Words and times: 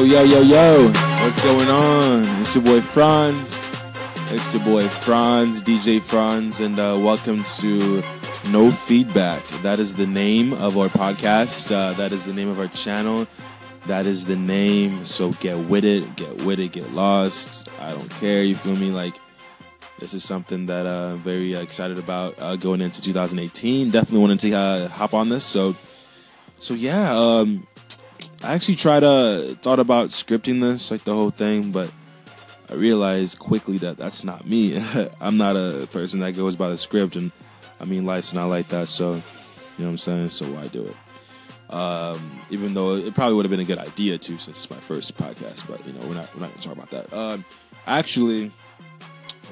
Yo, 0.00 0.22
yo, 0.22 0.40
yo. 0.40 0.86
What's 0.86 1.44
going 1.44 1.68
on? 1.68 2.40
It's 2.40 2.54
your 2.54 2.64
boy 2.64 2.80
Franz. 2.80 3.62
It's 4.32 4.54
your 4.54 4.64
boy 4.64 4.88
Franz, 4.88 5.62
DJ 5.62 6.00
Franz, 6.00 6.60
and 6.60 6.78
uh, 6.80 6.98
welcome 6.98 7.44
to 7.58 8.02
No 8.50 8.70
Feedback. 8.70 9.46
That 9.60 9.78
is 9.78 9.94
the 9.94 10.06
name 10.06 10.54
of 10.54 10.78
our 10.78 10.88
podcast. 10.88 11.70
Uh, 11.70 11.92
that 11.98 12.12
is 12.12 12.24
the 12.24 12.32
name 12.32 12.48
of 12.48 12.58
our 12.58 12.68
channel. 12.68 13.26
That 13.88 14.06
is 14.06 14.24
the 14.24 14.36
name. 14.36 15.04
So 15.04 15.32
get 15.32 15.58
with 15.68 15.84
it, 15.84 16.16
get 16.16 16.34
with 16.44 16.60
it, 16.60 16.72
get 16.72 16.90
lost. 16.94 17.68
I 17.78 17.92
don't 17.92 18.10
care. 18.12 18.42
You 18.42 18.54
feel 18.54 18.76
me? 18.76 18.90
Like, 18.90 19.14
this 19.98 20.14
is 20.14 20.24
something 20.24 20.64
that 20.64 20.86
uh, 20.86 21.12
I'm 21.12 21.18
very 21.18 21.54
excited 21.54 21.98
about 21.98 22.36
uh, 22.38 22.56
going 22.56 22.80
into 22.80 23.02
2018. 23.02 23.90
Definitely 23.90 24.18
wanted 24.18 24.40
to 24.40 24.52
uh, 24.54 24.88
hop 24.88 25.12
on 25.12 25.28
this. 25.28 25.44
So, 25.44 25.76
so 26.58 26.72
yeah. 26.72 27.14
Um, 27.14 27.66
I 28.42 28.54
actually 28.54 28.76
tried 28.76 29.00
to 29.00 29.56
thought 29.60 29.80
about 29.80 30.08
scripting 30.08 30.62
this 30.62 30.90
like 30.90 31.04
the 31.04 31.14
whole 31.14 31.30
thing, 31.30 31.72
but 31.72 31.90
I 32.70 32.74
realized 32.74 33.38
quickly 33.38 33.76
that 33.78 33.98
that's 33.98 34.24
not 34.24 34.46
me. 34.46 34.82
I'm 35.20 35.36
not 35.36 35.56
a 35.56 35.86
person 35.92 36.20
that 36.20 36.36
goes 36.36 36.56
by 36.56 36.70
the 36.70 36.78
script, 36.78 37.16
and 37.16 37.32
I 37.78 37.84
mean 37.84 38.06
life's 38.06 38.32
not 38.32 38.46
like 38.46 38.68
that. 38.68 38.88
So 38.88 39.12
you 39.12 39.16
know 39.78 39.84
what 39.84 39.88
I'm 39.88 39.98
saying. 39.98 40.30
So 40.30 40.46
why 40.46 40.68
do 40.68 40.86
it? 40.86 41.74
Um, 41.74 42.40
even 42.48 42.72
though 42.72 42.96
it 42.96 43.14
probably 43.14 43.34
would 43.34 43.44
have 43.44 43.50
been 43.50 43.60
a 43.60 43.64
good 43.64 43.78
idea 43.78 44.16
too, 44.16 44.38
since 44.38 44.56
it's 44.56 44.70
my 44.70 44.78
first 44.78 45.16
podcast. 45.18 45.68
But 45.68 45.86
you 45.86 45.92
know 45.92 46.00
we're 46.08 46.14
not 46.14 46.34
we're 46.34 46.40
not 46.40 46.50
gonna 46.50 46.62
talk 46.62 46.72
about 46.72 46.90
that. 46.90 47.12
Um, 47.12 47.44
actually, 47.86 48.52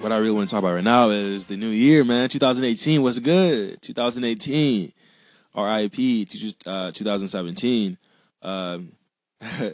what 0.01 0.13
I 0.13 0.17
really 0.17 0.31
want 0.31 0.49
to 0.49 0.55
talk 0.55 0.63
about 0.63 0.75
right 0.75 0.83
now 0.83 1.11
is 1.11 1.45
the 1.45 1.59
new 1.59 1.69
year, 1.69 2.05
man. 2.05 2.31
2018 2.31 3.03
was 3.03 3.19
good. 3.19 3.83
2018, 3.83 4.93
RIP. 5.55 6.27
Uh, 6.67 6.91
2017 6.91 7.99
um, 8.43 8.93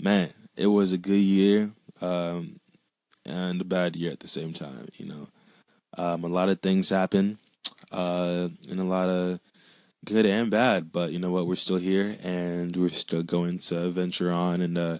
man, 0.00 0.32
it 0.56 0.66
was 0.66 0.92
a 0.92 0.98
good 0.98 1.20
year 1.20 1.70
um, 2.00 2.60
and 3.24 3.60
a 3.60 3.64
bad 3.64 3.96
year 3.96 4.12
at 4.12 4.20
the 4.20 4.28
same 4.28 4.52
time. 4.52 4.88
You 4.96 5.06
know, 5.06 5.28
um, 5.96 6.24
a 6.24 6.28
lot 6.28 6.48
of 6.48 6.60
things 6.60 6.90
happen, 6.90 7.38
uh, 7.92 8.48
and 8.68 8.80
a 8.80 8.84
lot 8.84 9.08
of 9.08 9.40
good 10.04 10.26
and 10.26 10.50
bad. 10.50 10.92
But 10.92 11.12
you 11.12 11.18
know 11.18 11.30
what? 11.30 11.46
We're 11.46 11.56
still 11.56 11.76
here, 11.76 12.16
and 12.22 12.76
we're 12.76 12.88
still 12.88 13.22
going 13.22 13.58
to 13.58 13.90
venture 13.90 14.30
on 14.30 14.60
and 14.60 14.78
uh, 14.78 14.98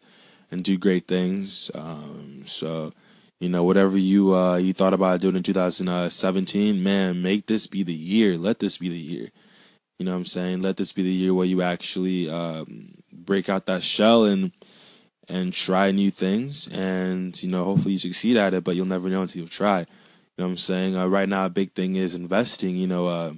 and 0.50 0.62
do 0.62 0.78
great 0.78 1.06
things. 1.06 1.70
Um, 1.74 2.42
so. 2.46 2.92
You 3.38 3.50
know, 3.50 3.64
whatever 3.64 3.98
you 3.98 4.34
uh, 4.34 4.56
you 4.56 4.72
thought 4.72 4.94
about 4.94 5.20
doing 5.20 5.36
in 5.36 5.42
2017, 5.42 6.82
man, 6.82 7.20
make 7.20 7.44
this 7.44 7.66
be 7.66 7.82
the 7.82 7.92
year. 7.92 8.38
Let 8.38 8.60
this 8.60 8.78
be 8.78 8.88
the 8.88 8.96
year. 8.96 9.28
You 9.98 10.04
know 10.04 10.12
what 10.12 10.18
I'm 10.18 10.24
saying? 10.26 10.60
Let 10.60 10.76
this 10.76 10.92
be 10.92 11.02
the 11.02 11.10
year 11.10 11.32
where 11.32 11.46
you 11.46 11.62
actually 11.62 12.28
um, 12.28 12.96
break 13.12 13.48
out 13.48 13.66
that 13.66 13.82
shell 13.82 14.24
and 14.24 14.52
and 15.28 15.52
try 15.52 15.90
new 15.90 16.10
things 16.10 16.68
and 16.68 17.42
you 17.42 17.48
know 17.48 17.64
hopefully 17.64 17.92
you 17.92 17.98
succeed 17.98 18.36
at 18.36 18.54
it 18.54 18.62
but 18.62 18.76
you'll 18.76 18.86
never 18.86 19.08
know 19.08 19.22
until 19.22 19.42
you 19.42 19.48
try. 19.48 19.80
You 19.80 19.86
know 20.38 20.44
what 20.44 20.50
i'm 20.50 20.56
saying? 20.56 20.96
Uh, 20.96 21.06
right 21.08 21.28
now 21.28 21.46
a 21.46 21.50
big 21.50 21.72
thing 21.72 21.96
is 21.96 22.14
investing 22.14 22.76
you 22.76 22.86
know 22.86 23.06
uh, 23.06 23.32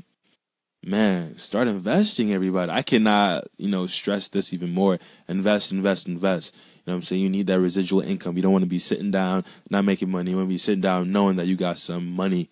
man 0.84 1.38
start 1.38 1.68
investing 1.68 2.32
everybody. 2.32 2.70
I 2.70 2.82
cannot 2.82 3.44
you 3.56 3.70
know 3.70 3.86
stress 3.86 4.28
this 4.28 4.52
even 4.52 4.72
more. 4.72 4.98
Invest 5.28 5.72
invest 5.72 6.08
invest. 6.08 6.54
You 6.54 6.60
know 6.88 6.92
what 6.92 6.96
i'm 6.96 7.02
saying? 7.02 7.22
You 7.22 7.30
need 7.30 7.46
that 7.46 7.60
residual 7.60 8.02
income. 8.02 8.36
You 8.36 8.42
don't 8.42 8.52
want 8.52 8.64
to 8.64 8.68
be 8.68 8.78
sitting 8.78 9.10
down 9.10 9.44
not 9.70 9.84
making 9.84 10.10
money. 10.10 10.32
You 10.32 10.36
want 10.36 10.48
to 10.48 10.54
be 10.54 10.58
sitting 10.58 10.82
down 10.82 11.10
knowing 11.10 11.36
that 11.36 11.46
you 11.46 11.56
got 11.56 11.78
some 11.78 12.10
money 12.10 12.50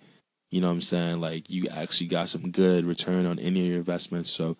you 0.50 0.60
know 0.60 0.68
what 0.68 0.74
i'm 0.74 0.80
saying 0.80 1.20
like 1.20 1.50
you 1.50 1.68
actually 1.68 2.06
got 2.06 2.28
some 2.28 2.50
good 2.50 2.84
return 2.84 3.26
on 3.26 3.38
any 3.38 3.60
of 3.60 3.66
your 3.66 3.76
investments 3.78 4.30
so 4.30 4.56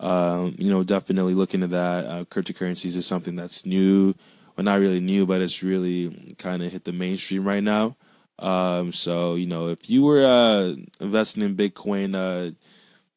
um, 0.00 0.54
you 0.58 0.70
know, 0.70 0.84
definitely 0.84 1.34
looking 1.34 1.62
at 1.62 1.70
that. 1.70 2.04
Uh, 2.06 2.24
cryptocurrencies 2.24 2.96
is 2.96 3.06
something 3.06 3.36
that's 3.36 3.66
new, 3.66 4.14
well, 4.56 4.64
not 4.64 4.80
really 4.80 5.00
new, 5.00 5.26
but 5.26 5.42
it's 5.42 5.62
really 5.62 6.34
kind 6.38 6.62
of 6.62 6.72
hit 6.72 6.84
the 6.84 6.92
mainstream 6.92 7.46
right 7.46 7.62
now. 7.62 7.96
Um, 8.38 8.92
so, 8.92 9.34
you 9.34 9.46
know, 9.46 9.68
if 9.68 9.90
you 9.90 10.04
were 10.04 10.24
uh, 10.24 10.74
investing 11.00 11.42
in 11.42 11.56
Bitcoin 11.56 12.14
uh, 12.14 12.52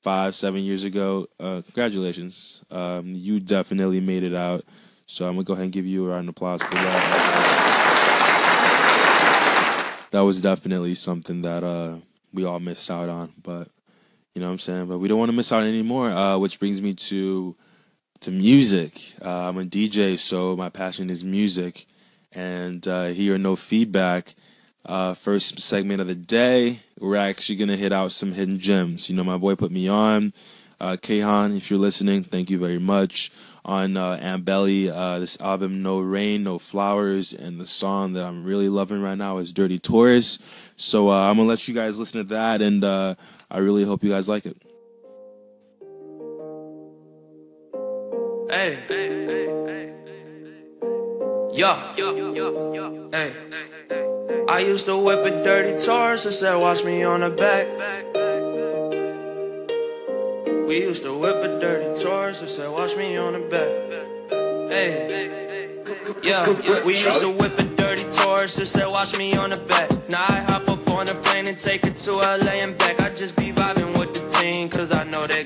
five, 0.02 0.34
seven 0.34 0.64
years 0.64 0.84
ago, 0.84 1.28
uh, 1.40 1.62
congratulations. 1.64 2.64
Um, 2.72 3.14
you 3.16 3.40
definitely 3.40 4.00
made 4.00 4.24
it 4.24 4.34
out. 4.34 4.66
So 5.06 5.28
I'm 5.28 5.36
going 5.36 5.46
to 5.46 5.48
go 5.48 5.54
ahead 5.54 5.66
and 5.66 5.74
give 5.74 5.86
you 5.86 6.08
a 6.08 6.10
round 6.10 6.30
of 6.30 6.36
applause 6.36 6.64
for 6.64 6.74
that. 6.74 7.28
That 10.12 10.22
was 10.22 10.42
definitely 10.42 10.96
something 10.96 11.42
that 11.44 11.64
uh, 11.64 11.98
we 12.34 12.46
all 12.46 12.60
missed 12.60 12.90
out 12.90 13.10
on. 13.10 13.34
But 13.42 13.70
you 14.34 14.42
know 14.42 14.48
what 14.48 14.54
I'm 14.54 14.60
saying? 14.60 14.86
But 14.88 15.00
we 15.00 15.08
don't 15.08 15.20
want 15.20 15.30
to 15.30 15.36
miss 15.36 15.52
out 15.52 15.64
anymore. 15.64 16.10
Uh, 16.10 16.38
which 16.38 16.60
brings 16.60 16.82
me 16.82 16.94
to 16.94 17.56
to 18.22 18.32
music. 18.32 19.16
Uh, 19.24 19.50
I'm 19.50 19.58
a 19.58 19.64
DJ, 19.64 20.18
so 20.18 20.56
my 20.56 20.70
passion 20.70 21.10
is 21.10 21.24
music. 21.24 21.86
And 22.32 22.88
uh, 22.88 23.08
here, 23.08 23.38
no 23.38 23.56
feedback. 23.56 24.36
Uh, 24.86 25.14
first 25.14 25.60
segment 25.60 26.02
of 26.02 26.08
the 26.08 26.16
day, 26.16 26.80
we're 27.00 27.16
actually 27.16 27.56
gonna 27.56 27.78
hit 27.78 27.92
out 27.92 28.12
some 28.12 28.32
hidden 28.32 28.58
gems. 28.58 29.10
You 29.10 29.16
know, 29.16 29.24
my 29.24 29.38
boy 29.38 29.56
put 29.56 29.72
me 29.72 29.88
on. 29.88 30.34
Uh, 30.80 30.98
Kahan, 31.00 31.56
if 31.56 31.70
you're 31.70 31.80
listening, 31.80 32.24
thank 32.24 32.50
you 32.50 32.58
very 32.58 32.80
much. 32.80 33.32
On 33.64 33.96
uh, 33.96 34.18
Ambelly, 34.18 34.92
uh, 34.92 35.20
this 35.20 35.40
album, 35.40 35.84
No 35.84 36.00
Rain, 36.00 36.44
No 36.44 36.58
Flowers, 36.58 37.32
and 37.32 37.60
the 37.60 37.66
song 37.68 38.14
that 38.14 38.24
I'm 38.24 38.44
really 38.44 38.70
loving 38.70 39.02
right 39.02 39.18
now 39.18 39.38
is 39.38 39.54
Dirty 39.54 39.78
Taurus. 39.78 40.40
So 40.76 41.10
uh, 41.10 41.30
I'm 41.30 41.38
gonna 41.38 41.48
let 41.48 41.68
you 41.68 41.76
guys 41.76 42.00
listen 42.00 42.18
to 42.20 42.34
that, 42.34 42.62
and 42.62 42.84
uh, 42.84 43.16
I 43.52 43.60
really 43.60 43.84
hope 43.84 44.04
you 44.04 44.10
guys 44.10 44.28
like 44.28 44.48
it. 44.48 44.58
Hey, 48.50 48.76
hey, 48.88 49.26
hey, 49.28 49.94
yo, 51.54 53.10
hey. 53.12 53.34
I 54.50 54.60
used 54.60 54.86
to 54.88 54.98
whip 54.98 55.24
a 55.24 55.44
dirty 55.44 55.84
Taurus 55.86 56.26
and 56.26 56.34
said, 56.34 56.56
watch 56.56 56.84
me 56.84 57.04
on 57.04 57.22
the 57.22 57.30
back. 57.30 58.11
We 60.72 60.80
used 60.80 61.04
to 61.04 61.14
whip 61.14 61.36
a 61.36 61.60
dirty 61.60 62.02
Taurus 62.02 62.40
and 62.40 62.50
said, 62.50 62.72
watch 62.72 62.96
me 62.96 63.18
on 63.18 63.34
the 63.34 63.40
back. 63.40 63.68
Hey, 64.72 65.84
yeah, 66.24 66.84
we 66.86 66.94
used 66.94 67.20
to 67.20 67.30
whip 67.30 67.60
a 67.60 67.64
dirty 67.64 68.10
Taurus 68.10 68.58
and 68.58 68.66
said, 68.66 68.88
watch 68.88 69.18
me 69.18 69.36
on 69.36 69.50
the 69.50 69.58
back. 69.58 69.90
Now 70.10 70.24
I 70.30 70.40
hop 70.40 70.70
up 70.70 70.90
on 70.92 71.10
a 71.10 71.16
plane 71.16 71.50
and 71.50 71.58
take 71.58 71.86
it 71.86 71.98
to 71.98 72.14
LA 72.14 72.64
and 72.64 72.78
back. 72.78 73.02
I 73.02 73.10
just 73.10 73.36
be 73.36 73.52
vibing 73.52 74.00
with 74.00 74.14
the 74.14 74.26
team, 74.40 74.70
cause 74.70 74.94
I 74.94 75.04
know 75.04 75.24
they 75.24 75.44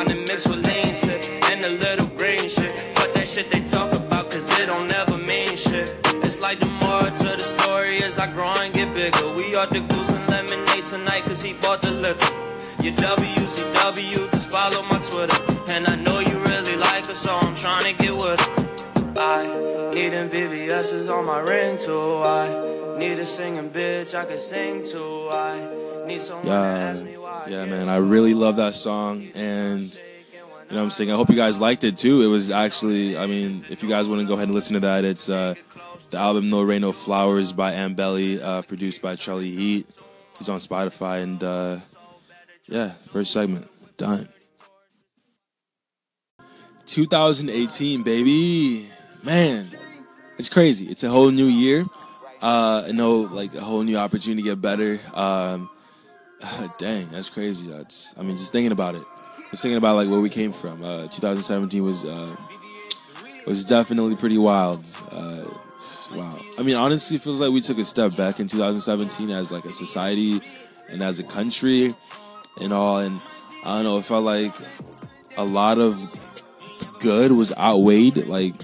and 0.00 0.08
Gabbana 0.10 0.28
mixed 0.28 0.48
with 0.48 0.64
lean 0.66 0.94
shit. 0.94 1.28
And 1.50 1.64
a 1.64 1.70
little 1.70 2.06
green 2.16 2.48
shit. 2.48 2.80
Fuck 2.94 3.12
that 3.14 3.28
shit 3.28 3.50
they 3.50 3.60
talk 3.60 3.92
about, 3.92 4.30
cause 4.30 4.48
it 4.58 4.68
don't 4.68 4.88
never 4.88 5.18
mean 5.18 5.56
shit. 5.56 5.96
It's 6.24 6.40
like 6.40 6.60
the 6.60 6.68
more 6.68 7.02
to 7.02 7.36
the 7.36 7.42
story 7.42 8.02
as 8.02 8.18
I 8.18 8.32
grow 8.32 8.52
and 8.54 8.72
get 8.72 8.94
bigger. 8.94 9.32
We 9.34 9.54
are 9.54 9.66
the 9.66 9.80
goose 9.80 10.10
and 10.10 10.28
lemonade 10.28 10.86
tonight, 10.86 11.24
cause 11.24 11.42
he 11.42 11.54
bought 11.54 11.82
the 11.82 11.90
liquor. 11.90 12.32
Your 12.82 12.94
WCW, 12.94 14.30
just 14.32 14.50
follow 14.50 14.82
my 14.84 14.98
Twitter. 14.98 15.72
And 15.72 15.86
I 15.86 15.96
know 15.96 16.20
you 16.20 16.38
really 16.44 16.76
like 16.76 17.06
her, 17.06 17.14
so 17.14 17.36
I'm 17.36 17.54
trying 17.54 17.94
to 17.94 18.02
get 18.02 18.14
with. 18.14 18.59
Need 20.10 20.68
them 20.68 21.08
on 21.08 21.24
my 21.24 21.38
ring 21.38 21.78
too. 21.78 22.16
I 22.16 22.96
need 22.98 23.18
a 23.20 23.24
singing 23.24 23.70
bitch 23.70 24.12
I 24.12 24.24
can 24.24 24.40
sing 24.40 24.82
to. 24.86 25.28
I 25.30 26.04
need 26.06 26.20
someone 26.20 26.48
yeah, 26.48 26.62
to 26.62 26.80
ask 26.80 27.04
me 27.04 27.16
why. 27.16 27.46
Yeah, 27.48 27.64
man, 27.66 27.88
I 27.88 27.98
really 27.98 28.34
love 28.34 28.56
that 28.56 28.74
song, 28.74 29.30
and 29.36 29.84
you 29.84 30.40
know 30.70 30.76
what 30.76 30.82
I'm 30.82 30.90
saying. 30.90 31.12
I 31.12 31.14
hope 31.14 31.30
you 31.30 31.36
guys 31.36 31.60
liked 31.60 31.84
it 31.84 31.96
too. 31.96 32.22
It 32.22 32.26
was 32.26 32.50
actually, 32.50 33.16
I 33.16 33.28
mean, 33.28 33.64
if 33.70 33.84
you 33.84 33.88
guys 33.88 34.08
want 34.08 34.20
to 34.20 34.26
go 34.26 34.34
ahead 34.34 34.48
and 34.48 34.54
listen 34.54 34.74
to 34.74 34.80
that, 34.80 35.04
it's 35.04 35.30
uh, 35.30 35.54
the 36.10 36.18
album 36.18 36.50
No 36.50 36.64
Rain 36.64 36.80
No 36.80 36.90
Flowers 36.90 37.52
by 37.52 37.72
Ambelly, 37.74 38.42
uh, 38.42 38.62
produced 38.62 39.02
by 39.02 39.14
Charlie 39.14 39.52
Heat. 39.52 39.86
He's 40.38 40.48
on 40.48 40.58
Spotify, 40.58 41.22
and 41.22 41.44
uh, 41.44 41.78
yeah, 42.66 42.90
first 43.12 43.32
segment 43.32 43.70
done. 43.96 44.28
2018, 46.86 48.02
baby 48.02 48.88
man, 49.24 49.66
it's 50.40 50.48
crazy. 50.48 50.86
It's 50.86 51.04
a 51.04 51.10
whole 51.10 51.30
new 51.30 51.44
year. 51.44 51.84
Uh, 52.40 52.84
I 52.88 52.92
know, 52.92 53.18
like 53.20 53.54
a 53.54 53.60
whole 53.60 53.82
new 53.82 53.98
opportunity 53.98 54.42
to 54.42 54.48
get 54.48 54.62
better. 54.62 54.98
Um, 55.12 55.68
dang, 56.78 57.10
that's 57.10 57.28
crazy. 57.28 57.68
That's, 57.68 58.18
I 58.18 58.22
mean, 58.22 58.38
just 58.38 58.50
thinking 58.50 58.72
about 58.72 58.94
it. 58.94 59.02
Just 59.50 59.60
thinking 59.60 59.76
about 59.76 59.96
like 59.96 60.08
where 60.08 60.18
we 60.20 60.30
came 60.30 60.54
from. 60.54 60.82
Uh, 60.82 61.08
2017 61.08 61.84
was 61.84 62.06
uh, 62.06 62.34
was 63.46 63.66
definitely 63.66 64.16
pretty 64.16 64.38
wild. 64.38 64.88
Uh, 65.10 65.44
wow. 66.12 66.38
I 66.58 66.62
mean, 66.62 66.76
honestly, 66.76 67.16
it 67.16 67.22
feels 67.22 67.38
like 67.38 67.50
we 67.50 67.60
took 67.60 67.76
a 67.76 67.84
step 67.84 68.16
back 68.16 68.40
in 68.40 68.46
2017 68.46 69.28
as 69.30 69.52
like 69.52 69.66
a 69.66 69.72
society 69.72 70.40
and 70.88 71.02
as 71.02 71.18
a 71.18 71.24
country. 71.24 71.94
and 72.62 72.72
all. 72.72 72.98
And 72.98 73.20
I 73.66 73.76
don't 73.76 73.84
know, 73.84 73.98
it 73.98 74.06
felt 74.06 74.24
like 74.24 74.54
a 75.36 75.44
lot 75.44 75.78
of 75.78 75.98
good 76.98 77.32
was 77.32 77.52
outweighed, 77.58 78.26
like 78.26 78.54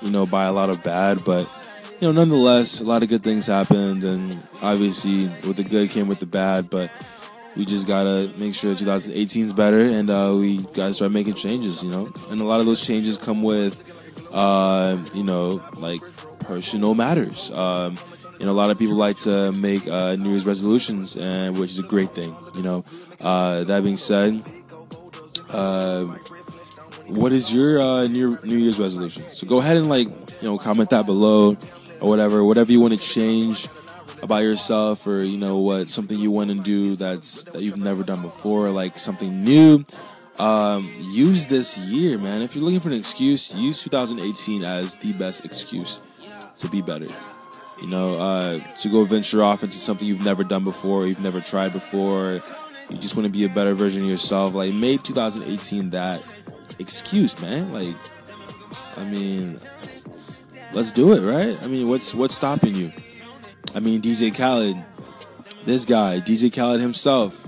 you 0.00 0.10
know, 0.10 0.26
by 0.26 0.44
a 0.44 0.52
lot 0.52 0.70
of 0.70 0.82
bad. 0.82 1.24
But 1.24 1.48
you 2.00 2.08
know, 2.08 2.12
nonetheless, 2.12 2.80
a 2.80 2.84
lot 2.84 3.02
of 3.02 3.08
good 3.08 3.22
things 3.22 3.46
happened, 3.46 4.04
and 4.04 4.40
obviously, 4.62 5.26
with 5.46 5.56
the 5.56 5.64
good 5.64 5.90
came 5.90 6.08
with 6.08 6.20
the 6.20 6.26
bad. 6.26 6.70
But 6.70 6.90
we 7.56 7.64
just 7.64 7.86
gotta 7.86 8.32
make 8.38 8.54
sure 8.54 8.74
2018 8.74 9.42
is 9.42 9.52
better, 9.52 9.80
and 9.80 10.08
uh, 10.10 10.34
we 10.38 10.58
gotta 10.58 10.94
start 10.94 11.12
making 11.12 11.34
changes. 11.34 11.82
You 11.82 11.90
know, 11.90 12.12
and 12.30 12.40
a 12.40 12.44
lot 12.44 12.60
of 12.60 12.66
those 12.66 12.84
changes 12.84 13.18
come 13.18 13.42
with, 13.42 13.82
uh, 14.32 14.96
you 15.14 15.24
know, 15.24 15.62
like 15.76 16.00
personal 16.40 16.94
matters. 16.94 17.50
Um, 17.50 17.96
you 18.38 18.46
know, 18.46 18.52
a 18.52 18.54
lot 18.54 18.70
of 18.70 18.78
people 18.78 18.94
like 18.94 19.18
to 19.20 19.50
make 19.52 19.88
uh, 19.88 20.14
New 20.16 20.30
Year's 20.30 20.46
resolutions, 20.46 21.16
and 21.16 21.58
which 21.58 21.70
is 21.70 21.78
a 21.80 21.82
great 21.82 22.10
thing. 22.10 22.34
You 22.54 22.62
know, 22.62 22.84
uh, 23.20 23.64
that 23.64 23.82
being 23.82 23.96
said, 23.96 24.40
uh, 25.50 26.04
what 27.10 27.32
is 27.32 27.52
your 27.52 27.80
uh, 27.80 28.06
New 28.06 28.38
New 28.42 28.56
Year's 28.56 28.78
resolution? 28.78 29.24
So 29.32 29.46
go 29.46 29.58
ahead 29.58 29.76
and 29.76 29.88
like 29.88 30.08
you 30.08 30.48
know 30.48 30.58
comment 30.58 30.90
that 30.90 31.06
below 31.06 31.56
or 32.00 32.08
whatever, 32.08 32.44
whatever 32.44 32.70
you 32.70 32.80
want 32.80 32.94
to 32.94 33.00
change 33.00 33.68
about 34.22 34.38
yourself 34.38 35.06
or 35.06 35.22
you 35.22 35.38
know 35.38 35.58
what 35.58 35.88
something 35.88 36.18
you 36.18 36.30
want 36.30 36.50
to 36.50 36.56
do 36.56 36.96
that's 36.96 37.44
that 37.44 37.62
you've 37.62 37.78
never 37.78 38.02
done 38.02 38.22
before, 38.22 38.70
like 38.70 38.98
something 38.98 39.42
new. 39.42 39.84
Um, 40.38 40.92
use 41.00 41.46
this 41.46 41.76
year, 41.78 42.16
man. 42.16 42.42
If 42.42 42.54
you're 42.54 42.64
looking 42.64 42.80
for 42.80 42.88
an 42.88 42.94
excuse, 42.94 43.52
use 43.54 43.82
2018 43.82 44.62
as 44.62 44.94
the 44.96 45.12
best 45.12 45.44
excuse 45.44 46.00
to 46.58 46.68
be 46.68 46.80
better. 46.80 47.08
You 47.80 47.88
know, 47.88 48.16
uh, 48.16 48.58
to 48.58 48.88
go 48.88 49.04
venture 49.04 49.42
off 49.42 49.62
into 49.62 49.78
something 49.78 50.06
you've 50.06 50.24
never 50.24 50.44
done 50.44 50.64
before, 50.64 51.06
you've 51.06 51.20
never 51.20 51.40
tried 51.40 51.72
before. 51.72 52.42
You 52.90 52.96
just 52.96 53.16
want 53.16 53.26
to 53.26 53.32
be 53.32 53.44
a 53.44 53.48
better 53.48 53.74
version 53.74 54.02
of 54.02 54.08
yourself. 54.08 54.54
Like, 54.54 54.74
make 54.74 55.02
2018 55.02 55.90
that 55.90 56.22
excuse, 56.78 57.40
man. 57.40 57.72
Like, 57.72 57.96
I 58.96 59.04
mean, 59.04 59.58
let's 60.72 60.92
do 60.92 61.12
it, 61.12 61.20
right? 61.20 61.60
I 61.62 61.66
mean, 61.66 61.88
what's 61.88 62.14
what's 62.14 62.34
stopping 62.34 62.74
you? 62.74 62.92
I 63.74 63.80
mean, 63.80 64.00
DJ 64.00 64.34
Khaled, 64.34 64.82
this 65.64 65.84
guy, 65.84 66.20
DJ 66.20 66.54
Khaled 66.54 66.80
himself, 66.80 67.44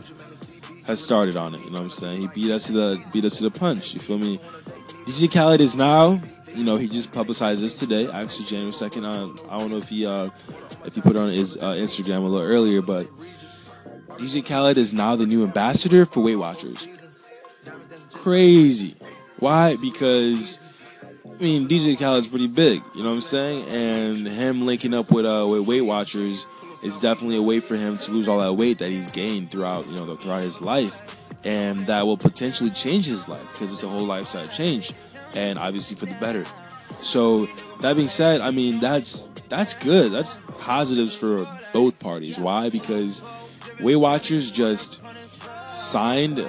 has 0.86 1.02
started 1.02 1.36
on 1.36 1.54
it. 1.54 1.60
You 1.60 1.70
know 1.70 1.78
what 1.78 1.82
I'm 1.82 1.90
saying? 1.90 2.20
He 2.22 2.28
beat 2.28 2.50
us 2.50 2.66
to 2.66 2.72
the 2.72 3.04
beat 3.12 3.24
us 3.24 3.38
to 3.38 3.44
the 3.44 3.50
punch. 3.50 3.94
You 3.94 4.00
feel 4.00 4.18
me? 4.18 4.38
DJ 5.06 5.32
Khaled 5.32 5.60
is 5.60 5.76
now. 5.76 6.20
You 6.54 6.64
know, 6.64 6.76
he 6.76 6.88
just 6.88 7.12
publicized 7.12 7.62
this 7.62 7.78
today, 7.78 8.10
actually 8.10 8.46
January 8.46 8.72
second. 8.72 9.06
I, 9.06 9.22
I 9.48 9.58
don't 9.58 9.70
know 9.70 9.76
if 9.76 9.88
he 9.88 10.04
uh, 10.04 10.30
if 10.84 10.94
he 10.94 11.00
put 11.00 11.16
on 11.16 11.30
his 11.30 11.56
uh, 11.56 11.74
Instagram 11.74 12.18
a 12.18 12.26
little 12.28 12.46
earlier, 12.46 12.82
but 12.82 13.06
DJ 14.18 14.44
Khaled 14.44 14.76
is 14.76 14.92
now 14.92 15.16
the 15.16 15.26
new 15.26 15.44
ambassador 15.44 16.04
for 16.04 16.20
Weight 16.20 16.36
Watchers. 16.36 16.88
Crazy. 18.12 18.96
Why? 19.40 19.76
Because 19.76 20.64
I 21.24 21.42
mean, 21.42 21.68
DJ 21.68 21.96
Khaled's 21.96 22.26
pretty 22.26 22.48
big, 22.48 22.82
you 22.94 23.02
know 23.02 23.08
what 23.08 23.14
I'm 23.16 23.20
saying? 23.22 23.64
And 23.68 24.28
him 24.28 24.66
linking 24.66 24.92
up 24.92 25.10
with 25.10 25.24
uh, 25.24 25.46
with 25.48 25.66
Weight 25.66 25.80
Watchers 25.80 26.46
is 26.82 27.00
definitely 27.00 27.36
a 27.36 27.42
way 27.42 27.60
for 27.60 27.76
him 27.76 27.96
to 27.98 28.12
lose 28.12 28.28
all 28.28 28.38
that 28.38 28.54
weight 28.54 28.78
that 28.78 28.90
he's 28.90 29.10
gained 29.10 29.50
throughout, 29.50 29.88
you 29.88 29.96
know, 29.96 30.14
throughout 30.16 30.42
his 30.42 30.60
life, 30.60 31.34
and 31.44 31.86
that 31.86 32.06
will 32.06 32.18
potentially 32.18 32.70
change 32.70 33.06
his 33.06 33.26
life 33.28 33.46
because 33.52 33.72
it's 33.72 33.82
a 33.82 33.88
whole 33.88 34.04
lifestyle 34.04 34.46
change, 34.48 34.92
and 35.34 35.58
obviously 35.58 35.96
for 35.96 36.06
the 36.06 36.14
better. 36.20 36.44
So 37.00 37.46
that 37.80 37.96
being 37.96 38.08
said, 38.08 38.42
I 38.42 38.50
mean 38.50 38.78
that's 38.78 39.30
that's 39.48 39.74
good. 39.74 40.12
That's 40.12 40.40
positives 40.58 41.14
for 41.14 41.48
both 41.72 41.98
parties. 41.98 42.38
Why? 42.38 42.68
Because 42.68 43.22
Weight 43.80 43.96
Watchers 43.96 44.50
just 44.50 45.00
signed 45.68 46.46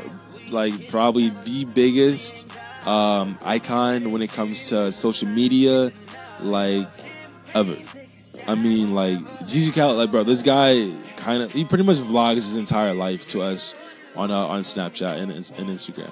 like 0.49 0.89
probably 0.89 1.29
the 1.45 1.63
biggest 1.65 2.45
um, 2.85 3.37
icon 3.43 4.11
when 4.11 4.21
it 4.21 4.31
comes 4.31 4.69
to 4.69 4.91
social 4.91 5.27
media, 5.27 5.91
like 6.41 6.87
ever. 7.53 7.75
I 8.47 8.55
mean, 8.55 8.95
like 8.95 9.19
DJ 9.45 9.73
Khaled, 9.73 9.97
like 9.97 10.11
bro, 10.11 10.23
this 10.23 10.41
guy 10.41 10.91
kind 11.15 11.43
of 11.43 11.51
he 11.51 11.63
pretty 11.63 11.83
much 11.83 11.97
vlogs 11.97 12.35
his 12.35 12.57
entire 12.57 12.93
life 12.93 13.27
to 13.29 13.41
us 13.41 13.75
on 14.15 14.31
uh, 14.31 14.47
on 14.47 14.61
Snapchat 14.61 15.17
and, 15.21 15.31
and 15.31 15.43
Instagram. 15.69 16.11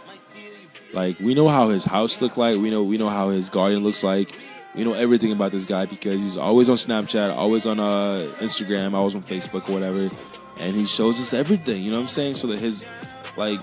Like 0.94 1.19
we 1.19 1.33
know 1.33 1.48
how 1.48 1.69
his 1.69 1.86
house 1.86 2.21
looked 2.21 2.38
like, 2.38 2.57
we 2.57 2.69
know 2.69 2.83
we 2.83 2.98
know 2.98 3.10
how 3.10 3.30
his 3.30 3.50
garden 3.50 3.83
looks 3.83 4.04
like. 4.04 4.38
We 4.75 4.83
know 4.83 4.94
everything 4.94 5.31
about 5.31 5.51
this 5.51 5.65
guy 5.65 5.86
because 5.86 6.22
he's 6.22 6.38
always 6.38 6.69
on 6.69 6.75
Snapchat, 6.75 7.36
always 7.36 7.65
on 7.65 7.80
uh, 7.80 8.31
Instagram, 8.38 8.94
always 8.94 9.15
on 9.15 9.24
Facebook 9.24 9.68
or 9.68 9.74
whatever, 9.74 10.10
and 10.60 10.75
he 10.75 10.86
shows 10.86 11.19
us 11.19 11.33
everything. 11.33 11.81
You 11.81 11.89
know 11.89 11.98
what 11.98 12.04
I'm 12.04 12.10
saying? 12.10 12.36
So 12.36 12.48
that 12.48 12.60
his 12.60 12.86
like 13.36 13.60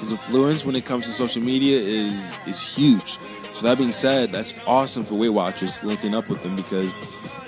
his 0.00 0.12
influence 0.12 0.64
when 0.64 0.76
it 0.76 0.84
comes 0.84 1.04
to 1.06 1.10
social 1.10 1.42
media 1.42 1.78
is 1.78 2.38
is 2.46 2.60
huge. 2.60 3.18
So 3.54 3.66
that 3.66 3.78
being 3.78 3.92
said, 3.92 4.30
that's 4.30 4.54
awesome 4.66 5.02
for 5.02 5.14
Weight 5.14 5.30
Watchers 5.30 5.82
linking 5.82 6.14
up 6.14 6.28
with 6.28 6.42
them 6.42 6.54
because 6.54 6.94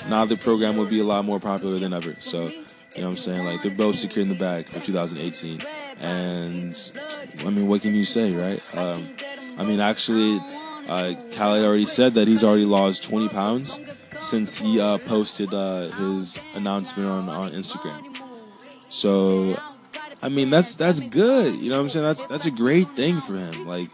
now 0.08 0.24
the 0.24 0.36
program 0.36 0.76
will 0.76 0.88
be 0.88 1.00
a 1.00 1.04
lot 1.04 1.24
more 1.24 1.38
popular 1.38 1.78
than 1.78 1.92
ever. 1.92 2.16
So 2.18 2.44
you 2.44 3.02
know 3.02 3.08
what 3.08 3.12
I'm 3.12 3.18
saying? 3.18 3.44
Like 3.44 3.62
they're 3.62 3.70
both 3.74 3.96
securing 3.96 4.28
the 4.28 4.38
bag 4.38 4.66
for 4.66 4.80
2018. 4.80 5.60
And 6.00 6.92
I 7.46 7.50
mean, 7.50 7.68
what 7.68 7.82
can 7.82 7.94
you 7.94 8.04
say, 8.04 8.34
right? 8.34 8.60
Um, 8.76 9.08
I 9.56 9.64
mean, 9.64 9.78
actually, 9.78 10.40
uh, 10.88 11.14
Khaled 11.34 11.64
already 11.64 11.86
said 11.86 12.14
that 12.14 12.26
he's 12.26 12.42
already 12.42 12.64
lost 12.64 13.04
20 13.04 13.28
pounds 13.28 13.80
since 14.18 14.56
he 14.56 14.80
uh, 14.80 14.98
posted 14.98 15.54
uh, 15.54 15.90
his 15.90 16.44
announcement 16.54 17.08
on, 17.08 17.28
on 17.28 17.50
Instagram. 17.50 18.04
So 18.88 19.56
I 20.22 20.28
mean, 20.28 20.50
that's 20.50 20.74
that's 20.74 21.00
good. 21.00 21.54
You 21.54 21.70
know 21.70 21.76
what 21.76 21.82
I'm 21.82 21.88
saying? 21.88 22.04
That's 22.04 22.26
that's 22.26 22.46
a 22.46 22.50
great 22.50 22.88
thing 22.88 23.20
for 23.20 23.36
him. 23.36 23.66
Like 23.66 23.88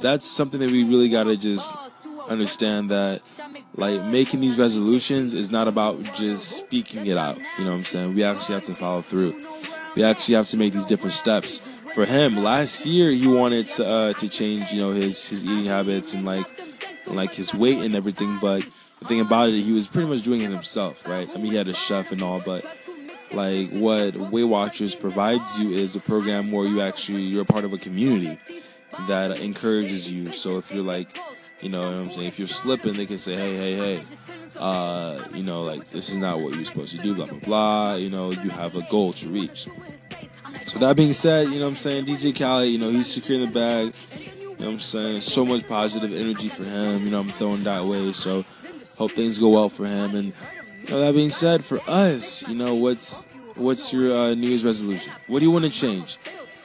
that's 0.00 0.26
something 0.26 0.60
that 0.60 0.70
we 0.70 0.84
really 0.84 1.08
got 1.08 1.24
to 1.24 1.36
just 1.36 1.72
understand 2.28 2.90
that 2.90 3.22
like 3.74 4.04
making 4.06 4.40
these 4.40 4.58
resolutions 4.58 5.32
is 5.32 5.50
not 5.50 5.68
about 5.68 6.02
just 6.14 6.50
speaking 6.50 7.06
it 7.06 7.16
out. 7.16 7.38
You 7.58 7.64
know 7.64 7.70
what 7.70 7.78
I'm 7.78 7.84
saying? 7.84 8.14
We 8.14 8.24
actually 8.24 8.56
have 8.56 8.64
to 8.64 8.74
follow 8.74 9.00
through. 9.00 9.40
We 9.94 10.04
actually 10.04 10.34
have 10.34 10.46
to 10.46 10.56
make 10.56 10.72
these 10.72 10.84
different 10.84 11.14
steps. 11.14 11.60
For 11.94 12.04
him, 12.04 12.36
last 12.36 12.84
year 12.84 13.10
he 13.10 13.26
wanted 13.26 13.66
to, 13.66 13.86
uh, 13.86 14.12
to 14.14 14.28
change, 14.28 14.70
you 14.70 14.80
know, 14.80 14.90
his 14.90 15.26
his 15.26 15.42
eating 15.44 15.64
habits 15.64 16.12
and 16.12 16.26
like 16.26 16.46
and, 17.06 17.16
like 17.16 17.32
his 17.34 17.54
weight 17.54 17.78
and 17.78 17.94
everything. 17.94 18.36
But 18.40 18.68
the 19.00 19.06
thing 19.06 19.20
about 19.20 19.48
it, 19.48 19.60
he 19.60 19.72
was 19.72 19.86
pretty 19.86 20.08
much 20.08 20.22
doing 20.22 20.42
it 20.42 20.50
himself, 20.50 21.08
right? 21.08 21.30
I 21.34 21.38
mean, 21.38 21.52
he 21.52 21.56
had 21.56 21.68
a 21.68 21.74
chef 21.74 22.12
and 22.12 22.20
all, 22.20 22.42
but 22.44 22.66
like 23.36 23.70
what 23.70 24.16
Weight 24.16 24.44
Watchers 24.44 24.94
provides 24.94 25.58
you 25.58 25.70
is 25.70 25.94
a 25.94 26.00
program 26.00 26.50
where 26.50 26.66
you 26.66 26.80
actually 26.80 27.22
you're 27.22 27.42
a 27.42 27.46
part 27.46 27.64
of 27.64 27.72
a 27.72 27.78
community 27.78 28.38
that 29.06 29.38
encourages 29.38 30.10
you. 30.10 30.32
So 30.32 30.58
if 30.58 30.72
you're 30.72 30.82
like, 30.82 31.16
you 31.60 31.68
know, 31.68 31.80
what 31.80 32.06
I'm 32.06 32.10
saying, 32.10 32.28
if 32.28 32.38
you're 32.38 32.48
slipping, 32.48 32.94
they 32.94 33.06
can 33.06 33.18
say, 33.18 33.34
hey, 33.34 33.56
hey, 33.56 33.74
hey, 33.74 34.02
uh, 34.58 35.22
you 35.34 35.44
know, 35.44 35.62
like 35.62 35.84
this 35.88 36.08
is 36.08 36.16
not 36.16 36.40
what 36.40 36.54
you're 36.54 36.64
supposed 36.64 36.96
to 36.96 37.02
do, 37.02 37.14
blah 37.14 37.26
blah 37.26 37.38
blah. 37.38 37.94
You 37.94 38.10
know, 38.10 38.32
you 38.32 38.50
have 38.50 38.74
a 38.74 38.82
goal 38.90 39.12
to 39.14 39.28
reach. 39.28 39.68
So 40.64 40.78
that 40.80 40.96
being 40.96 41.12
said, 41.12 41.48
you 41.48 41.58
know, 41.58 41.66
what 41.66 41.70
I'm 41.72 41.76
saying 41.76 42.06
DJ 42.06 42.36
Khaled, 42.36 42.68
you 42.68 42.78
know, 42.78 42.90
he's 42.90 43.12
securing 43.12 43.46
the 43.46 43.52
bag. 43.52 43.94
You 44.18 44.64
know, 44.64 44.66
what 44.66 44.72
I'm 44.72 44.80
saying 44.80 45.20
so 45.20 45.44
much 45.44 45.68
positive 45.68 46.12
energy 46.14 46.48
for 46.48 46.64
him. 46.64 47.04
You 47.04 47.10
know, 47.10 47.20
I'm 47.20 47.28
throwing 47.28 47.62
that 47.64 47.84
way. 47.84 48.12
So 48.12 48.44
hope 48.96 49.12
things 49.12 49.38
go 49.38 49.50
well 49.50 49.68
for 49.68 49.86
him 49.86 50.14
and 50.14 50.34
that 50.86 51.14
being 51.14 51.28
said, 51.28 51.64
for 51.64 51.80
us, 51.86 52.46
you 52.48 52.56
know, 52.56 52.74
what's 52.74 53.26
what's 53.56 53.92
your 53.92 54.16
uh, 54.16 54.34
New 54.34 54.48
Year's 54.48 54.64
resolution? 54.64 55.12
What 55.26 55.40
do 55.40 55.44
you 55.44 55.50
want 55.50 55.64
to 55.64 55.70
change? 55.70 56.18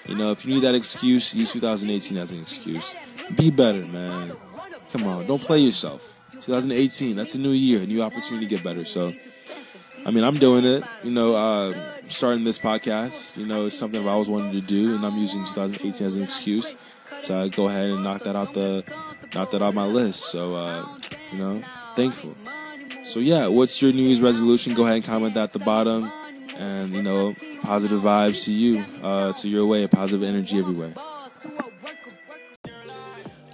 You 0.08 0.16
know, 0.16 0.32
if 0.32 0.46
you 0.46 0.54
need 0.54 0.64
that 0.64 0.76
excuse, 0.76 1.34
use 1.34 1.54
2018 1.54 2.18
as 2.18 2.32
an 2.32 2.40
excuse. 2.40 2.96
Be 3.36 3.52
better, 3.52 3.86
man. 3.92 4.32
Come 4.92 5.06
on, 5.06 5.26
don't 5.26 5.42
play 5.42 5.60
yourself. 5.60 6.20
2018, 6.32 7.16
that's 7.16 7.36
a 7.36 7.40
new 7.40 7.52
year, 7.52 7.84
a 7.84 7.86
new 7.86 8.02
opportunity 8.02 8.46
to 8.46 8.50
get 8.50 8.64
better. 8.64 8.84
So, 8.84 9.14
I 10.06 10.12
mean, 10.12 10.24
I'm 10.24 10.36
doing 10.36 10.66
it. 10.66 10.84
You 11.04 11.12
know, 11.12 11.36
uh, 11.36 11.74
starting 12.08 12.44
this 12.44 12.58
podcast. 12.58 13.38
You 13.38 13.46
know, 13.46 13.68
it's 13.68 13.78
something 13.78 14.02
I've 14.02 14.08
always 14.08 14.28
wanted 14.28 14.60
to 14.60 14.68
do, 14.68 14.96
and 14.96 15.06
I'm 15.06 15.18
using 15.18 15.46
2018 15.46 16.08
as 16.08 16.16
an 16.16 16.24
excuse 16.24 16.76
to 17.26 17.38
uh, 17.38 17.48
go 17.48 17.68
ahead 17.68 17.92
and 17.92 18.04
knock 18.04 18.22
that 18.24 18.36
out 18.36 18.54
the 18.54 18.84
knock 19.36 19.52
that 19.52 19.62
out 19.62 19.74
my 19.74 19.86
list. 19.86 20.32
So, 20.32 20.56
uh, 20.56 20.88
you 21.32 21.38
know, 21.38 21.62
thankful. 21.96 22.36
So 23.04 23.20
yeah, 23.20 23.48
what's 23.48 23.82
your 23.82 23.92
New 23.92 24.04
Year's 24.04 24.22
resolution? 24.22 24.74
Go 24.74 24.84
ahead 24.84 24.98
and 24.98 25.04
comment 25.04 25.34
that 25.34 25.44
at 25.44 25.54
the 25.54 25.60
bottom. 25.60 26.12
And 26.58 26.94
you 26.94 27.02
know, 27.02 27.34
positive 27.62 28.02
vibes 28.02 28.46
to 28.46 28.52
you, 28.52 28.86
uh, 29.02 29.34
to 29.34 29.50
your 29.50 29.66
way, 29.66 29.88
positive 29.88 30.28
energy 30.28 30.60
everywhere. 30.60 30.94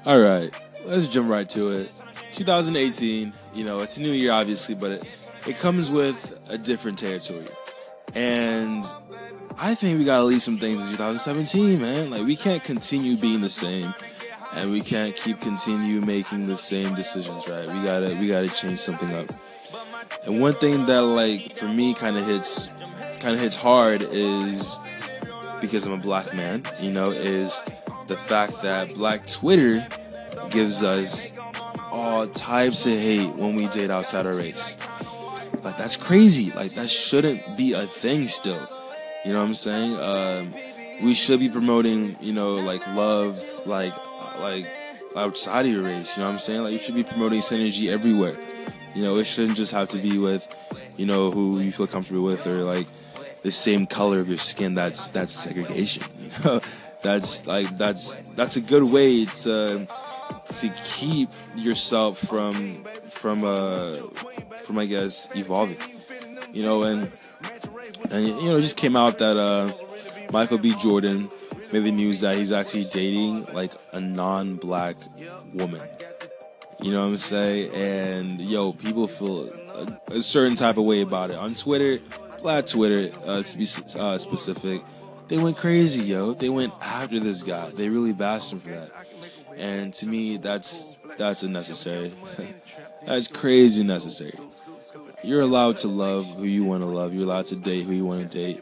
All 0.06 0.20
right, 0.20 0.58
let's 0.86 1.08
jump 1.08 1.30
right 1.30 1.48
to 1.50 1.70
it. 1.70 1.92
2018, 2.34 3.34
you 3.54 3.63
know, 3.63 3.80
it's 3.80 3.98
a 3.98 4.01
new 4.01 4.12
year, 4.12 4.32
obviously, 4.32 4.75
but 4.75 4.92
it, 4.92 5.04
it 5.48 5.58
comes 5.60 5.89
with 5.89 6.39
a 6.50 6.58
different 6.58 6.98
territory. 6.98 7.48
And 8.13 8.86
I 9.58 9.75
think 9.75 10.00
we 10.00 10.06
gotta 10.06 10.24
leave 10.24 10.42
some 10.42 10.58
things 10.58 10.82
in 10.82 10.88
2017, 10.88 11.82
man. 11.82 12.10
Like 12.10 12.25
we 12.25 12.36
can't 12.36 12.63
continue 12.63 13.18
being 13.18 13.42
the 13.42 13.50
same 13.50 13.94
and 14.58 14.72
we 14.72 14.82
can't 14.82 15.16
keep 15.16 15.40
continue 15.42 16.02
making 16.02 16.48
the 16.48 16.58
same 16.58 16.96
decisions, 16.96 17.48
right? 17.48 17.68
We 17.68 17.84
gotta 17.84 18.18
we 18.20 18.28
gotta 18.28 18.50
change 18.50 18.80
something 18.80 19.12
up. 19.14 19.30
And 20.26 20.42
one 20.42 20.54
thing 20.54 20.86
that 20.88 21.02
like 21.04 21.56
for 21.56 21.68
me 21.68 21.94
kind 21.94 22.18
of 22.18 22.26
hits 22.26 22.70
kind 23.20 23.34
of 23.36 23.40
hits 23.40 23.56
hard 23.56 24.02
is 24.02 24.80
because 25.62 25.86
I'm 25.86 25.94
a 25.94 25.98
black 25.98 26.34
man, 26.34 26.64
you 26.82 26.92
know, 26.92 27.12
is 27.12 27.64
the 28.08 28.16
fact 28.16 28.62
that 28.62 28.94
black 28.94 29.26
Twitter 29.28 29.86
gives 30.50 30.84
us 30.84 31.38
all 31.92 32.28
types 32.28 32.86
of 32.86 32.94
hate 32.94 33.36
when 33.36 33.56
we 33.56 33.68
date 33.68 33.90
outside 33.90 34.26
our 34.26 34.36
race. 34.36 34.78
Like 35.64 35.78
that's 35.78 35.98
crazy. 35.98 36.52
Like 36.52 36.72
that 36.76 36.90
shouldn't 36.90 37.58
be 37.58 37.74
a 37.74 37.86
thing 37.86 38.28
still. 38.28 38.70
You 39.26 39.34
know 39.34 39.40
what 39.40 39.46
I'm 39.46 39.54
saying? 39.54 39.96
Um, 39.98 40.54
we 41.04 41.14
should 41.14 41.40
be 41.40 41.50
promoting, 41.50 42.16
you 42.22 42.34
know, 42.34 42.56
like 42.56 42.86
love, 42.88 43.42
like 43.66 43.94
like 44.39 44.67
outside 45.15 45.65
of 45.65 45.72
your 45.72 45.84
race. 45.84 46.15
You 46.15 46.22
know 46.22 46.27
what 46.27 46.34
I'm 46.34 46.39
saying? 46.39 46.63
Like 46.63 46.74
you 46.74 46.79
should 46.79 46.96
be 46.96 47.03
promoting 47.03 47.41
synergy 47.41 47.89
everywhere. 47.89 48.38
You 48.96 49.03
know, 49.03 49.17
it 49.17 49.25
shouldn't 49.25 49.58
just 49.58 49.74
have 49.74 49.89
to 49.89 49.98
be 49.98 50.17
with, 50.17 50.48
you 50.98 51.06
know, 51.06 51.32
who 51.32 51.60
you 51.60 51.72
feel 51.72 51.88
comfortable 51.88 52.24
with 52.24 52.48
or 52.48 52.63
like 52.63 52.88
the 53.44 53.51
same 53.51 53.86
color 53.86 54.20
of 54.20 54.27
your 54.27 54.38
skin. 54.38 54.74
That's 54.74 55.10
that's 55.10 55.34
segregation. 55.34 56.03
You 56.20 56.44
know, 56.44 56.62
that's 57.01 57.48
like 57.48 57.77
that's 57.77 58.13
that's 58.36 58.58
a 58.58 58.62
good 58.62 58.84
way 58.84 59.25
to 59.25 59.88
to 60.56 60.70
keep 60.84 61.29
yourself 61.56 62.17
from 62.20 62.84
from 63.10 63.44
uh 63.44 63.96
from 64.63 64.77
I 64.77 64.86
guess 64.86 65.29
evolving. 65.36 65.77
You 66.53 66.63
know, 66.63 66.84
and 66.84 67.12
and 68.12 68.27
you 68.27 68.50
know, 68.50 68.58
it 68.58 68.62
just 68.62 68.77
came 68.77 68.96
out 68.96 69.17
that 69.20 69.38
uh 69.38 69.72
Michael 70.32 70.58
B. 70.58 70.75
Jordan 70.79 71.29
made 71.72 71.84
the 71.84 71.92
news 71.92 72.22
that 72.22 72.36
he's 72.36 72.52
actually 72.52 72.86
dating 72.86 73.46
like 73.54 73.72
a 73.92 74.00
non-black 74.00 74.98
woman. 75.54 75.82
You 76.82 76.92
know 76.92 77.02
what 77.02 77.08
I'm 77.08 77.18
saying? 77.18 77.74
And 77.74 78.42
yo, 78.42 78.74
people 78.74 79.08
feel 79.08 79.50
a, 79.50 80.14
a 80.14 80.22
certain 80.22 80.56
type 80.56 80.78
of 80.78 80.84
way 80.84 81.02
about 81.02 81.32
it 81.32 81.38
on 81.38 81.56
Twitter. 81.56 82.00
Black 82.42 82.68
Twitter, 82.68 83.12
uh, 83.26 83.42
to 83.42 83.58
be 83.58 83.68
uh, 84.00 84.18
specific, 84.18 84.82
they 85.28 85.38
went 85.38 85.58
crazy, 85.58 86.04
yo. 86.04 86.34
They 86.34 86.50
went 86.50 86.74
after 86.82 87.20
this 87.20 87.42
guy. 87.42 87.70
They 87.72 87.90
really 87.90 88.14
bashed 88.14 88.54
him 88.54 88.60
for 88.60 88.70
that. 88.70 88.92
And 89.58 89.94
to 89.96 90.06
me, 90.06 90.38
that's 90.38 90.98
that's 91.18 91.44
unnecessary. 91.44 92.14
that's 93.06 93.28
crazy 93.28 93.84
necessary. 93.84 94.38
You're 95.24 95.42
allowed 95.42 95.78
to 95.78 95.88
love 95.88 96.26
who 96.36 96.44
you 96.44 96.64
want 96.64 96.84
to 96.84 96.88
love. 96.88 97.14
You're 97.14 97.24
allowed 97.24 97.48
to 97.48 97.56
date 97.56 97.86
who 97.86 97.94
you 97.94 98.06
want 98.06 98.32
to 98.32 98.38
date. 98.38 98.62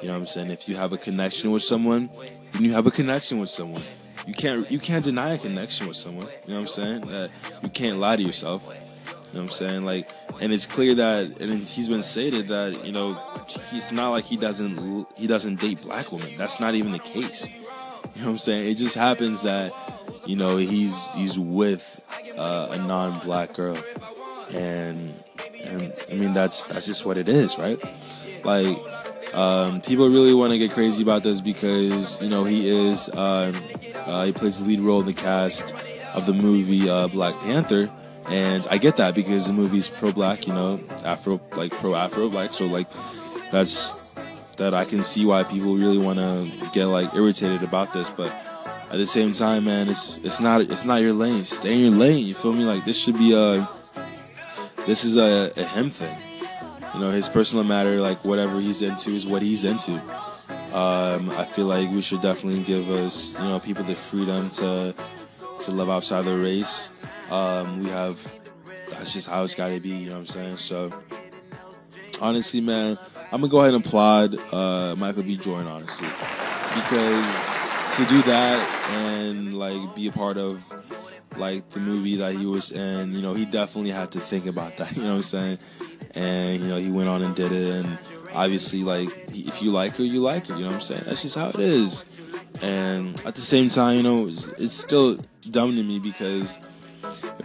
You 0.00 0.08
know 0.08 0.14
what 0.14 0.20
I'm 0.20 0.26
saying? 0.26 0.50
If 0.50 0.68
you 0.68 0.74
have 0.74 0.92
a 0.92 0.98
connection 0.98 1.52
with 1.52 1.62
someone, 1.62 2.10
then 2.52 2.64
you 2.64 2.72
have 2.72 2.86
a 2.86 2.90
connection 2.90 3.38
with 3.38 3.50
someone. 3.50 3.82
You 4.26 4.34
can't 4.34 4.70
you 4.70 4.78
can't 4.78 5.04
deny 5.04 5.34
a 5.34 5.38
connection 5.38 5.88
with 5.88 5.96
someone. 5.96 6.26
You 6.46 6.54
know 6.54 6.54
what 6.54 6.60
I'm 6.60 6.66
saying? 6.68 7.08
Uh, 7.10 7.28
you 7.62 7.68
can't 7.68 7.98
lie 7.98 8.16
to 8.16 8.22
yourself. 8.22 8.62
You 8.66 9.38
know 9.38 9.44
what 9.44 9.50
I'm 9.50 9.56
saying? 9.56 9.84
Like, 9.84 10.10
and 10.40 10.52
it's 10.52 10.66
clear 10.66 10.94
that, 10.96 11.40
and 11.40 11.52
he's 11.66 11.88
been 11.88 12.02
stated 12.02 12.48
that 12.48 12.84
you 12.84 12.92
know, 12.92 13.14
he's 13.70 13.90
not 13.90 14.10
like 14.10 14.24
he 14.24 14.36
doesn't 14.36 15.06
he 15.16 15.26
doesn't 15.26 15.58
date 15.60 15.82
black 15.82 16.12
women. 16.12 16.36
That's 16.36 16.60
not 16.60 16.74
even 16.74 16.92
the 16.92 16.98
case. 16.98 17.48
You 17.48 18.20
know 18.20 18.26
what 18.26 18.32
I'm 18.32 18.38
saying? 18.38 18.70
It 18.70 18.74
just 18.74 18.94
happens 18.94 19.42
that 19.42 19.72
you 20.26 20.36
know 20.36 20.56
he's 20.58 21.00
he's 21.14 21.38
with 21.38 22.00
uh, 22.36 22.68
a 22.72 22.78
non-black 22.78 23.54
girl, 23.54 23.78
and 24.54 25.14
and 25.64 25.92
I 26.10 26.14
mean 26.14 26.34
that's 26.34 26.64
that's 26.64 26.86
just 26.86 27.06
what 27.06 27.16
it 27.16 27.28
is, 27.28 27.58
right? 27.58 27.82
Like 28.44 28.76
um, 29.34 29.80
people 29.80 30.08
really 30.08 30.34
want 30.34 30.52
to 30.52 30.58
get 30.58 30.72
crazy 30.72 31.02
about 31.02 31.22
this 31.22 31.40
because 31.40 32.20
you 32.20 32.28
know 32.28 32.44
he 32.44 32.68
is 32.68 33.08
um, 33.10 33.54
uh, 34.06 34.24
he 34.24 34.32
plays 34.32 34.60
the 34.60 34.66
lead 34.66 34.80
role 34.80 35.00
in 35.00 35.06
the 35.06 35.14
cast 35.14 35.74
of 36.14 36.26
the 36.26 36.34
movie 36.34 36.88
uh, 36.88 37.08
Black 37.08 37.34
Panther, 37.40 37.90
and 38.28 38.66
I 38.70 38.78
get 38.78 38.96
that 38.98 39.14
because 39.14 39.46
the 39.46 39.52
movie's 39.52 39.88
pro-black, 39.88 40.46
you 40.46 40.52
know, 40.52 40.80
Afro 41.04 41.40
like 41.56 41.72
pro-Afro-black, 41.72 42.52
so 42.52 42.66
like 42.66 42.88
that's 43.50 44.12
that 44.56 44.74
I 44.74 44.84
can 44.84 45.02
see 45.02 45.24
why 45.24 45.44
people 45.44 45.76
really 45.76 45.98
want 45.98 46.18
to 46.18 46.70
get 46.72 46.86
like 46.86 47.14
irritated 47.14 47.62
about 47.62 47.92
this, 47.92 48.10
but 48.10 48.30
at 48.90 48.98
the 48.98 49.06
same 49.06 49.32
time, 49.32 49.64
man, 49.64 49.88
it's 49.88 50.18
it's 50.18 50.40
not 50.40 50.60
it's 50.60 50.84
not 50.84 51.00
your 51.00 51.14
lane. 51.14 51.44
Stay 51.44 51.72
in 51.72 51.80
your 51.80 51.90
lane. 51.92 52.26
You 52.26 52.34
feel 52.34 52.52
me? 52.52 52.64
Like 52.64 52.84
this 52.84 52.98
should 52.98 53.16
be 53.16 53.32
a 53.32 53.66
this 54.86 55.04
is 55.04 55.16
a, 55.16 55.50
a 55.56 55.64
him 55.64 55.90
thing 55.90 56.31
you 56.94 57.00
know 57.00 57.10
his 57.10 57.28
personal 57.28 57.64
matter 57.64 58.00
like 58.00 58.24
whatever 58.24 58.60
he's 58.60 58.82
into 58.82 59.10
is 59.10 59.26
what 59.26 59.42
he's 59.42 59.64
into. 59.64 59.94
Um, 60.74 61.28
i 61.30 61.44
feel 61.44 61.66
like 61.66 61.90
we 61.90 62.00
should 62.00 62.22
definitely 62.22 62.62
give 62.62 62.88
us 62.90 63.38
you 63.38 63.44
know 63.44 63.58
people 63.58 63.84
the 63.84 63.94
freedom 63.94 64.48
to 64.50 64.94
to 65.60 65.70
live 65.70 65.90
outside 65.90 66.24
the 66.24 66.36
race. 66.36 66.96
Um, 67.30 67.82
we 67.82 67.90
have 67.90 68.20
that's 68.90 69.12
just 69.12 69.28
how 69.28 69.42
it's 69.42 69.54
got 69.54 69.68
to 69.68 69.80
be 69.80 69.90
you 69.90 70.06
know 70.06 70.12
what 70.12 70.20
i'm 70.20 70.26
saying? 70.26 70.56
So 70.56 70.90
honestly 72.20 72.60
man 72.60 72.96
i'm 73.32 73.40
gonna 73.40 73.48
go 73.48 73.60
ahead 73.60 73.74
and 73.74 73.84
applaud 73.84 74.36
uh, 74.52 74.94
michael 74.96 75.22
b. 75.22 75.36
Jordan 75.36 75.66
honestly. 75.66 76.08
Because 76.74 77.44
to 77.96 78.04
do 78.06 78.22
that 78.22 78.88
and 78.90 79.58
like 79.58 79.94
be 79.94 80.06
a 80.06 80.12
part 80.12 80.38
of 80.38 80.64
like 81.36 81.68
the 81.70 81.80
movie 81.80 82.16
that 82.16 82.34
he 82.34 82.46
was 82.46 82.70
in 82.70 83.12
you 83.12 83.20
know 83.20 83.34
he 83.34 83.44
definitely 83.44 83.90
had 83.90 84.10
to 84.10 84.20
think 84.20 84.46
about 84.46 84.76
that 84.76 84.90
you 84.96 85.02
know 85.02 85.10
what 85.10 85.16
i'm 85.16 85.22
saying 85.22 85.58
and 86.14 86.60
you 86.60 86.68
know 86.68 86.76
he 86.76 86.90
went 86.90 87.08
on 87.08 87.22
and 87.22 87.34
did 87.34 87.52
it. 87.52 87.84
And 87.84 87.98
obviously 88.34 88.82
like 88.82 89.08
if 89.28 89.62
you 89.62 89.70
like 89.70 89.96
her 89.96 90.04
you 90.04 90.20
like 90.20 90.46
her. 90.46 90.54
You 90.54 90.60
know 90.60 90.66
what 90.66 90.74
i'm 90.76 90.80
saying? 90.80 91.02
That's 91.06 91.22
just 91.22 91.36
how 91.36 91.48
it 91.48 91.58
is. 91.58 92.04
And 92.62 93.20
at 93.26 93.34
the 93.34 93.40
same 93.40 93.68
time 93.68 93.96
you 93.96 94.02
know 94.02 94.28
it's, 94.28 94.48
it's 94.48 94.74
still 94.74 95.16
dumb 95.50 95.76
to 95.76 95.82
me 95.82 95.98
because 95.98 96.58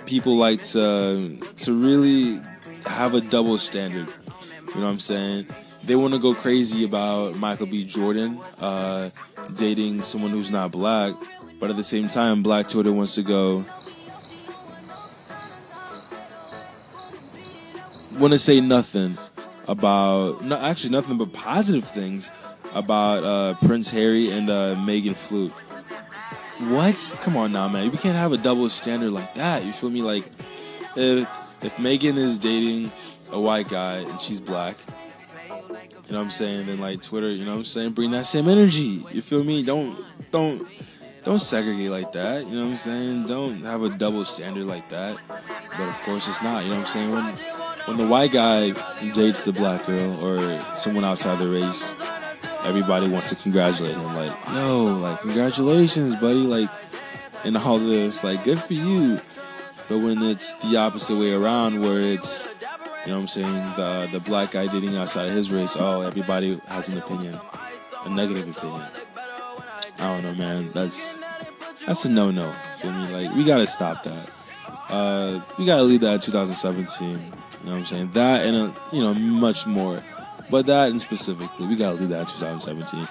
people 0.06 0.36
like 0.36 0.64
to 0.64 1.38
to 1.58 1.74
really 1.74 2.42
have 2.86 3.14
a 3.14 3.22
double 3.22 3.58
standard. 3.58 4.08
You 4.08 4.82
know 4.82 4.86
what 4.86 4.92
i'm 4.92 5.00
saying? 5.00 5.48
They 5.84 5.96
want 5.96 6.14
to 6.14 6.20
go 6.20 6.34
crazy 6.34 6.84
about 6.84 7.38
michael 7.38 7.66
b. 7.68 7.86
Jordan 7.86 8.40
uh, 8.60 9.10
dating 9.56 10.02
someone 10.02 10.32
who's 10.32 10.52
not 10.52 10.72
black 10.72 11.14
but 11.60 11.70
at 11.70 11.76
the 11.76 11.84
same 11.84 12.08
time 12.08 12.44
black 12.44 12.68
twitter 12.68 12.92
wants 12.92 13.16
to 13.16 13.24
go 13.24 13.64
want 18.20 18.34
to 18.34 18.40
say 18.40 18.60
nothing 18.62 19.18
about, 19.68 20.44
no, 20.44 20.58
actually 20.58 20.92
nothing 20.92 21.18
but 21.18 21.34
positive 21.34 21.86
things 21.90 22.32
about 22.74 23.24
uh, 23.24 23.54
Prince 23.66 23.90
Harry 23.92 24.32
and 24.32 24.50
uh, 24.50 24.76
Meghan 24.76 25.16
Flute. 25.16 25.54
What? 26.72 27.18
Come 27.22 27.38
on 27.38 27.52
now, 27.52 27.68
man. 27.68 27.92
We 27.92 27.98
can't 27.98 28.18
have 28.18 28.32
a 28.32 28.38
double 28.38 28.70
standard 28.70 29.12
like 29.12 29.36
that. 29.36 29.64
You 29.64 29.72
feel 29.72 29.90
me? 29.90 30.02
Like, 30.02 30.26
if 30.96 31.28
if 31.64 31.76
Meghan 31.76 32.18
is 32.18 32.40
dating 32.40 32.92
a 33.32 33.40
white 33.40 33.70
guy 33.70 33.98
and 33.98 34.20
she's 34.20 34.42
black, 34.42 34.76
you 36.08 36.14
know 36.14 36.20
what 36.20 36.26
I'm 36.26 36.32
saying? 36.32 36.66
Then 36.66 36.80
like 36.80 37.02
Twitter, 37.02 37.30
you 37.30 37.46
know 37.46 37.52
what 37.52 37.60
I'm 37.60 37.66
saying? 37.66 37.92
Bring 37.92 38.12
that 38.12 38.26
same 38.26 38.48
energy. 38.48 39.04
You 39.12 39.22
feel 39.22 39.44
me? 39.44 39.62
Don't 39.62 39.98
don't 40.32 40.68
don't 41.24 41.40
segregate 41.40 41.92
like 41.92 42.14
that. 42.14 42.48
You 42.48 42.56
know 42.56 42.62
what 42.62 42.70
I'm 42.70 42.76
saying? 42.76 43.26
Don't 43.28 43.62
have 43.64 43.84
a 43.84 43.90
double 43.90 44.26
standard 44.26 44.66
like 44.66 44.90
that. 44.90 45.18
But 45.28 45.90
of 45.90 46.02
course, 46.02 46.28
it's 46.28 46.42
not. 46.42 46.64
You 46.64 46.70
know 46.70 46.80
what 46.80 46.82
I'm 46.82 46.88
saying? 46.88 47.12
When 47.12 47.26
when 47.88 47.96
the 47.96 48.06
white 48.06 48.34
guy 48.34 48.72
dates 49.14 49.46
the 49.46 49.54
black 49.54 49.86
girl 49.86 50.26
or 50.26 50.62
someone 50.76 51.06
outside 51.06 51.40
the 51.40 51.50
race, 51.50 51.96
everybody 52.66 53.08
wants 53.08 53.30
to 53.30 53.36
congratulate 53.36 53.96
him. 53.96 54.14
Like, 54.14 54.32
yo, 54.54 54.86
like 54.86 55.22
congratulations, 55.22 56.16
buddy. 56.18 56.36
Like, 56.36 56.70
and 57.46 57.56
all 57.56 57.80
this, 57.80 58.26
like, 58.26 58.44
good 58.44 58.60
for 58.60 58.74
you. 58.74 59.20
But 59.88 60.02
when 60.02 60.22
it's 60.22 60.56
the 60.56 60.76
opposite 60.76 61.16
way 61.16 61.34
around, 61.34 61.80
where 61.80 62.02
it's, 62.02 62.46
you 63.06 63.12
know 63.12 63.16
what 63.16 63.22
I'm 63.22 63.28
saying, 63.28 63.66
the 63.78 64.10
the 64.12 64.20
black 64.20 64.52
guy 64.52 64.68
dating 64.68 64.98
outside 64.98 65.30
of 65.30 65.34
his 65.34 65.50
race, 65.50 65.78
oh, 65.80 66.02
everybody 66.02 66.60
has 66.68 66.90
an 66.90 66.98
opinion, 66.98 67.40
a 68.04 68.10
negative 68.10 68.50
opinion. 68.58 68.84
I 70.00 70.14
don't 70.14 70.24
know, 70.24 70.34
man. 70.36 70.72
That's 70.74 71.18
that's 71.86 72.04
a 72.04 72.12
no 72.12 72.32
no. 72.32 72.52
me? 72.84 73.08
Like, 73.08 73.34
we 73.34 73.46
gotta 73.46 73.66
stop 73.66 74.04
that. 74.04 74.30
Uh, 74.90 75.42
we 75.58 75.66
gotta 75.66 75.84
leave 75.84 76.02
that 76.02 76.16
in 76.16 76.20
2017. 76.20 77.32
You 77.60 77.66
know 77.66 77.72
what 77.72 77.78
I'm 77.80 77.86
saying? 77.86 78.12
That 78.12 78.46
and, 78.46 78.56
a, 78.56 78.74
you 78.92 79.02
know, 79.02 79.14
much 79.14 79.66
more. 79.66 80.04
But 80.50 80.66
that 80.68 80.92
and 80.92 81.02
specifically, 81.02 81.68
we 81.68 81.76
got 81.76 81.94
to 81.94 81.98
do 81.98 82.08
that 82.08 82.22
in 82.22 82.26
2017. 82.26 83.06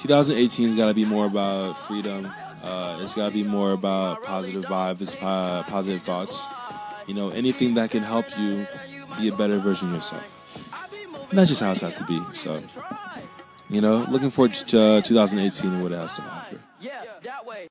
2018's 0.00 0.74
got 0.74 0.86
to 0.86 0.94
be 0.94 1.04
more 1.04 1.26
about 1.26 1.78
freedom. 1.78 2.30
Uh, 2.62 2.98
it's 3.00 3.14
got 3.14 3.28
to 3.28 3.32
be 3.32 3.42
more 3.44 3.72
about 3.72 4.22
positive 4.22 4.64
vibes, 4.64 5.18
positive 5.66 6.02
thoughts. 6.02 6.46
You 7.06 7.14
know, 7.14 7.30
anything 7.30 7.74
that 7.74 7.90
can 7.90 8.02
help 8.02 8.26
you 8.38 8.66
be 9.18 9.28
a 9.28 9.36
better 9.36 9.58
version 9.58 9.88
of 9.88 9.96
yourself. 9.96 10.40
And 11.30 11.38
that's 11.38 11.48
just 11.48 11.62
how 11.62 11.72
it 11.72 11.80
has 11.80 11.96
to 11.98 12.04
be. 12.04 12.20
So, 12.32 12.62
you 13.70 13.80
know, 13.80 13.98
looking 14.10 14.30
forward 14.30 14.54
to 14.54 14.80
uh, 14.80 15.00
2018 15.00 15.72
and 15.72 15.82
what 15.82 15.92
it 15.92 15.96
has 15.96 16.16
to 16.16 16.22
offer. 16.22 16.60